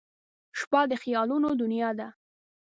[0.59, 2.07] •شپه د خیالونو دنیا ده.